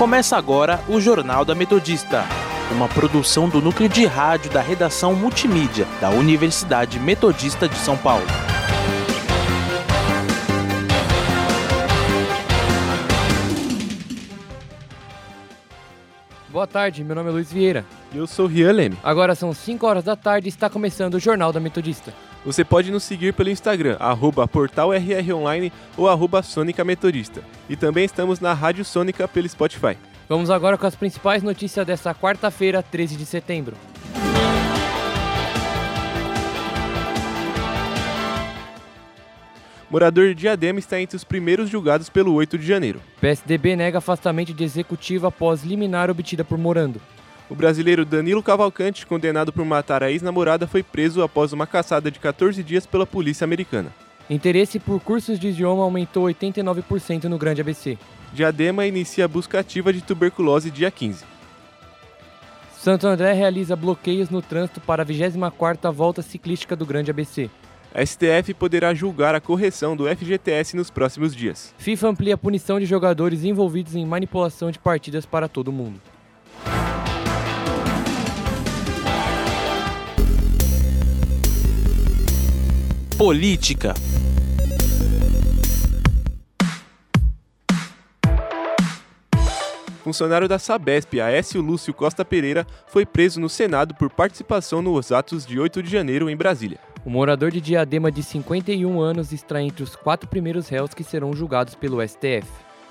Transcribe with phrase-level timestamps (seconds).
[0.00, 2.24] Começa agora o Jornal da Metodista,
[2.72, 8.24] uma produção do núcleo de rádio da redação multimídia da Universidade Metodista de São Paulo.
[16.48, 17.84] Boa tarde, meu nome é Luiz Vieira.
[18.10, 18.96] E eu sou Rian Leme.
[19.02, 22.14] Agora são 5 horas da tarde e está começando o Jornal da Metodista.
[22.44, 27.42] Você pode nos seguir pelo Instagram, arroba portalrronline ou arroba Sônica Metodista.
[27.68, 29.96] E também estamos na Rádio Sônica pelo Spotify.
[30.26, 33.76] Vamos agora com as principais notícias desta quarta-feira, 13 de setembro.
[39.90, 43.02] Morador de Diadema está entre os primeiros julgados pelo 8 de janeiro.
[43.20, 47.00] PSDB nega afastamento de executivo após liminar obtida por Morando.
[47.50, 52.20] O brasileiro Danilo Cavalcante, condenado por matar a ex-namorada, foi preso após uma caçada de
[52.20, 53.92] 14 dias pela polícia americana.
[54.30, 57.98] Interesse por cursos de idioma aumentou 89% no Grande ABC.
[58.32, 61.24] Diadema inicia a busca ativa de tuberculose dia 15.
[62.78, 67.50] Santo André realiza bloqueios no trânsito para a 24ª volta ciclística do Grande ABC.
[67.92, 71.74] A STF poderá julgar a correção do FGTS nos próximos dias.
[71.78, 76.00] FIFA amplia a punição de jogadores envolvidos em manipulação de partidas para todo mundo.
[83.20, 83.92] Política.
[90.02, 95.44] Funcionário da Sabesp, Aécio Lúcio Costa Pereira, foi preso no Senado por participação nos atos
[95.44, 96.78] de 8 de janeiro em Brasília.
[97.04, 101.34] O morador de Diadema de 51 anos está entre os quatro primeiros réus que serão
[101.34, 102.48] julgados pelo STF.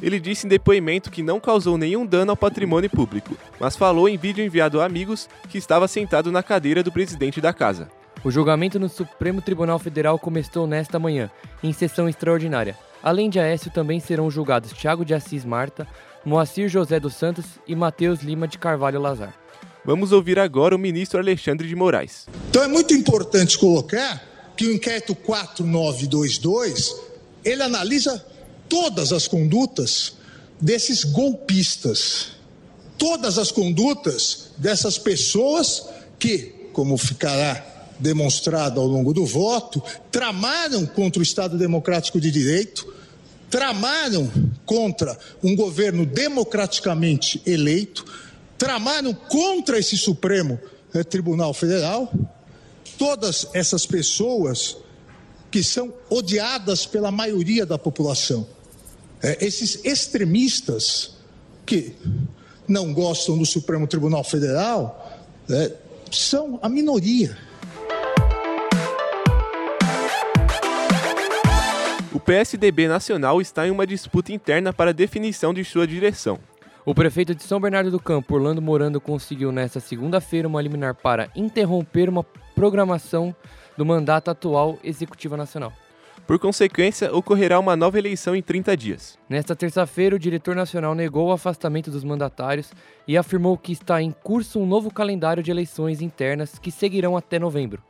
[0.00, 4.16] Ele disse em depoimento que não causou nenhum dano ao patrimônio público, mas falou em
[4.16, 7.88] vídeo enviado a amigos que estava sentado na cadeira do presidente da casa.
[8.24, 11.28] O julgamento no Supremo Tribunal Federal começou nesta manhã,
[11.60, 12.78] em sessão extraordinária.
[13.02, 15.88] Além de Aécio, também serão julgados Tiago de Assis Marta,
[16.24, 19.34] Moacir José dos Santos e Matheus Lima de Carvalho Lazar.
[19.84, 22.28] Vamos ouvir agora o ministro Alexandre de Moraes.
[22.48, 24.22] Então é muito importante colocar
[24.56, 26.94] que o inquérito 4922,
[27.44, 28.24] ele analisa
[28.68, 30.16] todas as condutas
[30.60, 32.36] desses golpistas,
[32.96, 35.88] todas as condutas dessas pessoas
[36.20, 42.92] que, como ficará demonstrado ao longo do voto, tramaram contra o Estado Democrático de Direito,
[43.50, 44.30] tramaram
[44.64, 48.04] contra um governo democraticamente eleito,
[48.56, 50.58] tramaram contra esse Supremo
[50.94, 52.12] eh, Tribunal Federal.
[52.96, 54.76] Todas essas pessoas
[55.50, 58.46] que são odiadas pela maioria da população.
[59.22, 61.12] Eh, esses extremistas
[61.66, 61.94] que
[62.66, 65.20] não gostam do Supremo Tribunal Federal
[65.50, 65.72] eh,
[66.10, 67.36] são a minoria.
[72.14, 76.38] O PSDB nacional está em uma disputa interna para a definição de sua direção.
[76.84, 81.30] O prefeito de São Bernardo do Campo, Orlando Morando, conseguiu nesta segunda-feira uma liminar para
[81.34, 82.22] interromper uma
[82.54, 83.34] programação
[83.78, 85.72] do mandato atual Executiva Nacional.
[86.26, 89.18] Por consequência, ocorrerá uma nova eleição em 30 dias.
[89.26, 92.72] Nesta terça-feira, o diretor nacional negou o afastamento dos mandatários
[93.08, 97.38] e afirmou que está em curso um novo calendário de eleições internas que seguirão até
[97.38, 97.82] novembro.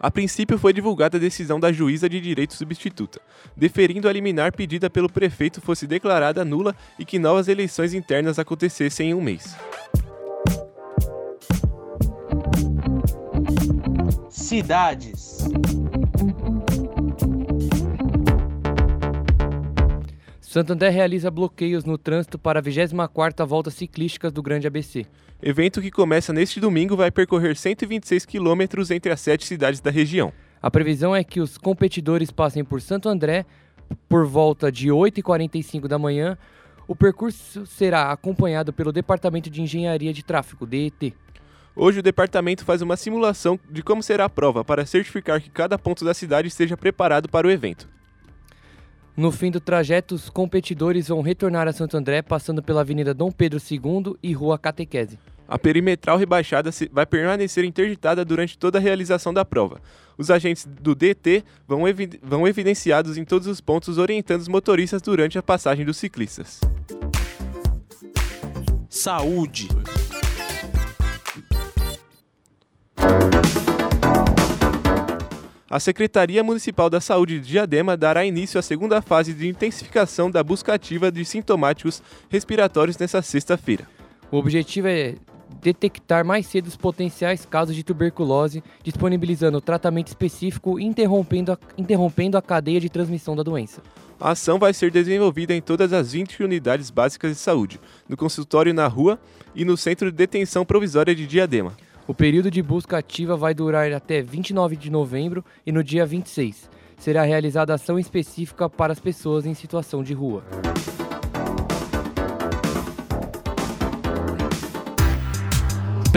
[0.00, 3.20] A princípio foi divulgada a decisão da juíza de direito substituta,
[3.56, 9.10] deferindo a liminar pedida pelo prefeito fosse declarada nula e que novas eleições internas acontecessem
[9.10, 9.56] em um mês.
[14.30, 15.48] Cidades.
[20.40, 25.06] Santander realiza bloqueios no trânsito para a 24ª volta ciclística do Grande ABC.
[25.40, 30.32] Evento que começa neste domingo vai percorrer 126 quilômetros entre as sete cidades da região.
[30.60, 33.46] A previsão é que os competidores passem por Santo André
[34.08, 36.36] por volta de 8h45 da manhã.
[36.88, 41.14] O percurso será acompanhado pelo Departamento de Engenharia de Tráfego, DET.
[41.76, 45.78] Hoje o departamento faz uma simulação de como será a prova para certificar que cada
[45.78, 47.88] ponto da cidade esteja preparado para o evento.
[49.16, 53.30] No fim do trajeto, os competidores vão retornar a Santo André passando pela Avenida Dom
[53.30, 55.18] Pedro II e Rua Catequese.
[55.48, 59.80] A perimetral rebaixada vai permanecer interditada durante toda a realização da prova.
[60.18, 65.00] Os agentes do DT vão, evi vão evidenciados em todos os pontos orientando os motoristas
[65.00, 66.60] durante a passagem dos ciclistas.
[68.90, 69.68] Saúde.
[75.70, 80.42] A Secretaria Municipal da Saúde de Diadema dará início à segunda fase de intensificação da
[80.42, 83.88] busca ativa de sintomáticos respiratórios nesta sexta-feira.
[84.30, 85.14] O objetivo é
[85.60, 92.36] detectar mais cedo os potenciais casos de tuberculose, disponibilizando tratamento específico e interrompendo a, interrompendo
[92.36, 93.82] a cadeia de transmissão da doença.
[94.20, 98.74] A ação vai ser desenvolvida em todas as 20 unidades básicas de saúde, no consultório
[98.74, 99.18] na rua
[99.54, 101.72] e no centro de detenção provisória de Diadema.
[102.06, 106.68] O período de busca ativa vai durar até 29 de novembro e no dia 26
[106.98, 110.42] será realizada ação específica para as pessoas em situação de rua.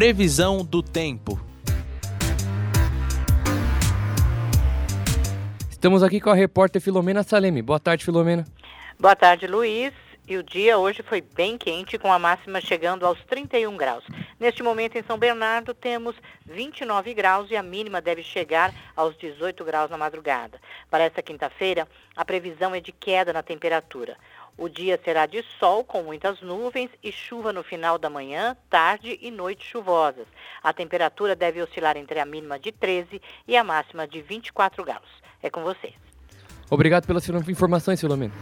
[0.00, 1.38] Previsão do tempo.
[5.70, 7.60] Estamos aqui com a repórter Filomena Salemi.
[7.60, 8.46] Boa tarde, Filomena.
[8.98, 9.92] Boa tarde, Luiz.
[10.26, 14.04] E o dia hoje foi bem quente, com a máxima chegando aos 31 graus.
[14.38, 16.14] Neste momento, em São Bernardo, temos
[16.46, 20.58] 29 graus e a mínima deve chegar aos 18 graus na madrugada.
[20.88, 21.86] Para esta quinta-feira,
[22.16, 24.16] a previsão é de queda na temperatura.
[24.60, 29.18] O dia será de sol com muitas nuvens e chuva no final da manhã, tarde
[29.22, 30.26] e noite chuvosas.
[30.62, 35.08] A temperatura deve oscilar entre a mínima de 13 e a máxima de 24 graus.
[35.42, 35.94] É com vocês.
[36.68, 38.34] Obrigado pelas informações, Filomena.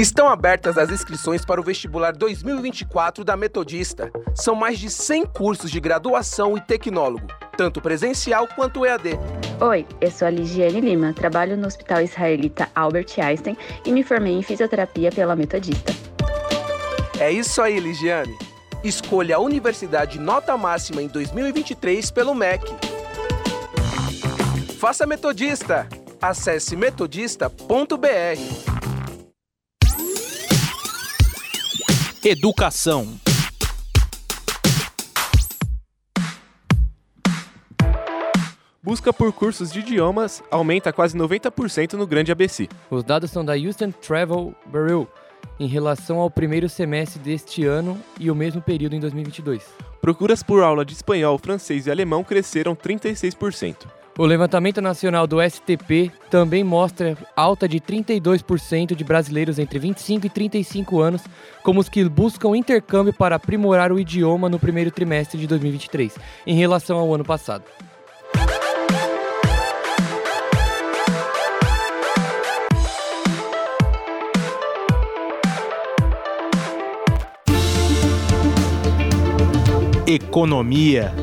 [0.00, 4.10] Estão abertas as inscrições para o vestibular 2024 da Metodista.
[4.34, 9.18] São mais de 100 cursos de graduação e tecnólogo, tanto presencial quanto EAD.
[9.60, 14.32] Oi, eu sou a Ligiane Lima, trabalho no Hospital Israelita Albert Einstein e me formei
[14.32, 15.92] em fisioterapia pela Metodista.
[17.18, 18.34] É isso aí, Ligiane.
[18.82, 22.64] Escolha a universidade nota máxima em 2023 pelo MEC.
[24.78, 25.86] Faça Metodista.
[26.22, 28.69] Acesse metodista.br.
[32.22, 33.18] Educação.
[38.82, 42.68] Busca por cursos de idiomas aumenta quase 90% no Grande ABC.
[42.90, 45.10] Os dados são da Houston Travel Bureau
[45.58, 49.66] em relação ao primeiro semestre deste ano e o mesmo período em 2022.
[50.02, 53.99] Procuras por aula de espanhol, francês e alemão cresceram 36%.
[54.20, 60.28] O levantamento nacional do STP também mostra alta de 32% de brasileiros entre 25 e
[60.28, 61.22] 35 anos
[61.62, 66.54] como os que buscam intercâmbio para aprimorar o idioma no primeiro trimestre de 2023, em
[66.54, 67.64] relação ao ano passado.
[80.06, 81.19] Economia.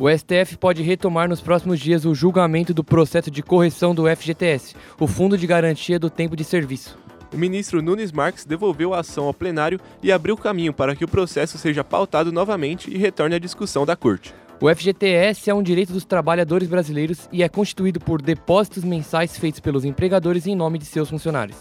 [0.00, 4.74] O STF pode retomar nos próximos dias o julgamento do processo de correção do FGTS,
[4.98, 6.98] o Fundo de Garantia do Tempo de Serviço.
[7.30, 11.08] O ministro Nunes Marques devolveu a ação ao plenário e abriu caminho para que o
[11.08, 14.32] processo seja pautado novamente e retorne à discussão da Corte.
[14.58, 19.60] O FGTS é um direito dos trabalhadores brasileiros e é constituído por depósitos mensais feitos
[19.60, 21.58] pelos empregadores em nome de seus funcionários.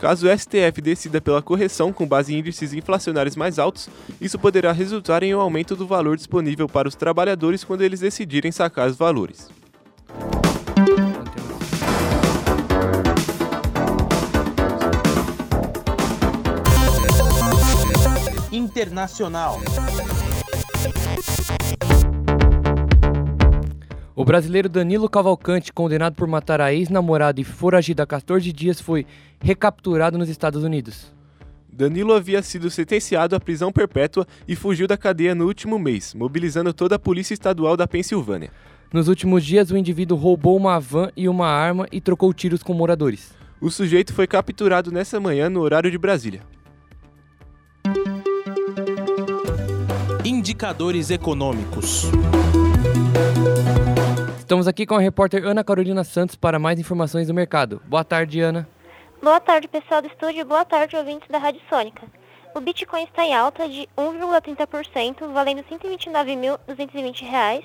[0.00, 3.86] Caso o STF decida pela correção com base em índices inflacionários mais altos,
[4.18, 8.50] isso poderá resultar em um aumento do valor disponível para os trabalhadores quando eles decidirem
[8.50, 9.50] sacar os valores.
[18.50, 19.60] Internacional.
[24.20, 29.06] O brasileiro Danilo Cavalcante, condenado por matar a ex-namorada e foragido há 14 dias, foi
[29.42, 31.10] recapturado nos Estados Unidos.
[31.72, 36.74] Danilo havia sido sentenciado à prisão perpétua e fugiu da cadeia no último mês, mobilizando
[36.74, 38.50] toda a Polícia Estadual da Pensilvânia.
[38.92, 42.74] Nos últimos dias, o indivíduo roubou uma van e uma arma e trocou tiros com
[42.74, 43.32] moradores.
[43.58, 46.42] O sujeito foi capturado nessa manhã no horário de Brasília.
[50.22, 52.10] Indicadores econômicos.
[54.50, 57.80] Estamos aqui com a repórter Ana Carolina Santos para mais informações do mercado.
[57.84, 58.68] Boa tarde, Ana.
[59.22, 60.44] Boa tarde, pessoal do estúdio.
[60.44, 62.04] Boa tarde, ouvintes da Rádio Sônica.
[62.52, 67.64] O Bitcoin está em alta de 1,30%, valendo R$ 129.220.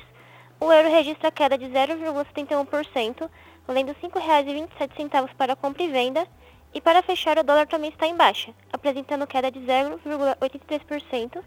[0.60, 3.30] O euro registra queda de 0,71%,
[3.66, 6.28] valendo R$ 5,27 para compra e venda.
[6.72, 11.42] E para fechar, o dólar também está em baixa, apresentando queda de 0,83%,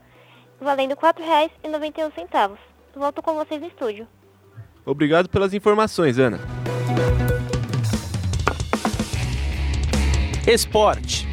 [0.60, 2.58] valendo R$ 4,91.
[2.96, 4.08] Volto com vocês no estúdio.
[4.88, 6.40] Obrigado pelas informações, Ana.
[10.46, 11.28] Esporte.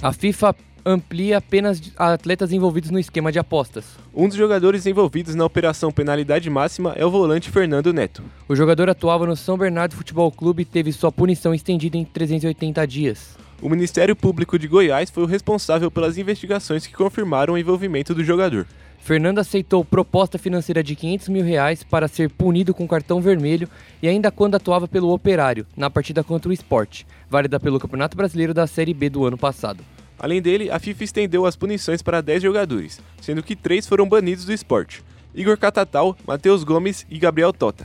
[0.00, 0.54] A FIFA
[0.86, 3.84] amplia apenas atletas envolvidos no esquema de apostas.
[4.14, 8.22] Um dos jogadores envolvidos na operação penalidade máxima é o volante Fernando Neto.
[8.48, 12.86] O jogador atuava no São Bernardo Futebol Clube e teve sua punição estendida em 380
[12.86, 13.36] dias.
[13.62, 18.24] O Ministério Público de Goiás foi o responsável pelas investigações que confirmaram o envolvimento do
[18.24, 18.66] jogador.
[18.98, 23.68] Fernando aceitou proposta financeira de 500 mil reais para ser punido com cartão vermelho
[24.02, 28.54] e ainda quando atuava pelo Operário, na partida contra o Esporte, válida pelo Campeonato Brasileiro
[28.54, 29.84] da Série B do ano passado.
[30.18, 34.46] Além dele, a FIFA estendeu as punições para 10 jogadores, sendo que 3 foram banidos
[34.46, 35.02] do esporte:
[35.34, 37.84] Igor Catatal, Matheus Gomes e Gabriel Tota.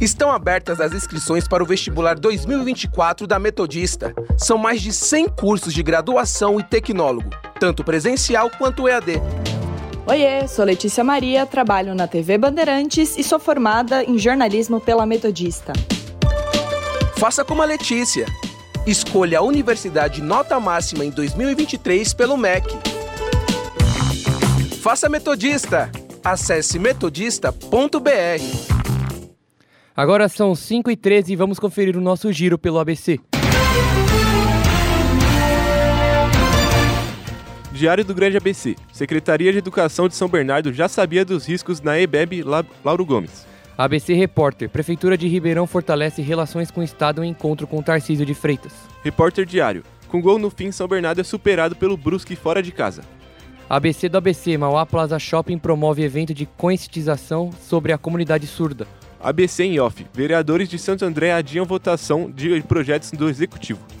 [0.00, 4.14] Estão abertas as inscrições para o vestibular 2024 da Metodista.
[4.36, 9.22] São mais de 100 cursos de graduação e tecnólogo, tanto presencial quanto EAD.
[10.06, 15.72] Oiê, sou Letícia Maria, trabalho na TV Bandeirantes e sou formada em jornalismo pela Metodista.
[17.16, 18.26] Faça como a Letícia.
[18.86, 22.68] Escolha a universidade nota máxima em 2023 pelo MEC.
[24.82, 25.90] Faça Metodista.
[26.22, 28.75] Acesse metodista.br.
[29.96, 33.18] Agora são 5 e 13 e vamos conferir o nosso giro pelo ABC.
[37.72, 38.76] Diário do Grande ABC.
[38.92, 42.42] Secretaria de Educação de São Bernardo já sabia dos riscos na EBEB
[42.84, 43.46] Lauro Gomes.
[43.78, 44.68] ABC Repórter.
[44.68, 48.74] Prefeitura de Ribeirão fortalece relações com o Estado em encontro com Tarcísio de Freitas.
[49.02, 49.82] Repórter Diário.
[50.08, 53.02] Com gol no fim, São Bernardo é superado pelo Brusque fora de casa.
[53.68, 54.58] ABC do ABC.
[54.58, 58.86] Mauá Plaza Shopping promove evento de conscientização sobre a comunidade surda.
[59.20, 60.06] ABC em off.
[60.12, 63.95] Vereadores de Santo André adiam votação de projetos do Executivo.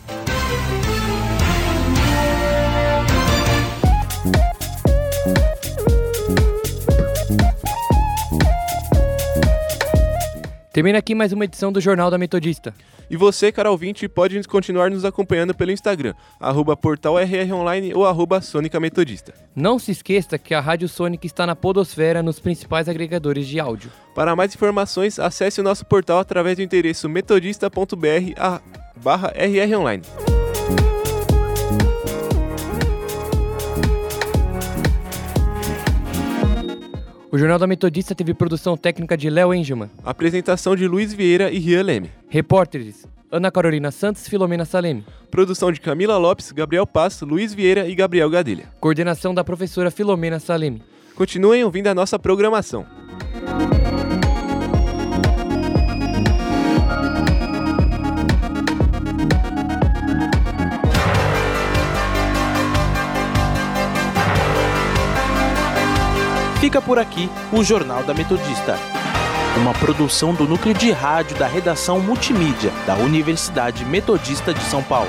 [10.76, 12.74] Termina aqui mais uma edição do Jornal da Metodista.
[13.08, 18.78] E você, cara ouvinte, pode continuar nos acompanhando pelo Instagram, arroba portalrronline ou arroba Sônica
[18.78, 19.32] Metodista.
[19.54, 23.90] Não se esqueça que a Rádio Sônica está na podosfera nos principais agregadores de áudio.
[24.14, 28.60] Para mais informações, acesse o nosso portal através do endereço metodista.br
[29.02, 30.02] barra rronline.
[37.30, 39.90] O Jornal da Metodista teve produção técnica de Léo Engelman.
[40.04, 42.10] Apresentação de Luiz Vieira e Rian Leme.
[42.28, 45.04] Repórteres Ana Carolina Santos, Filomena Saleme.
[45.28, 48.70] Produção de Camila Lopes, Gabriel Paz, Luiz Vieira e Gabriel Gadelha.
[48.78, 50.80] Coordenação da professora Filomena Saleme.
[51.16, 52.86] Continuem ouvindo a nossa programação.
[66.76, 68.78] Fica por aqui o Jornal da Metodista.
[69.56, 75.08] Uma produção do núcleo de rádio da redação multimídia da Universidade Metodista de São Paulo.